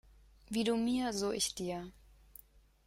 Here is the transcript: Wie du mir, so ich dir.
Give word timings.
Wie 0.49 0.63
du 0.63 0.77
mir, 0.77 1.13
so 1.13 1.31
ich 1.31 1.53
dir. 1.53 1.87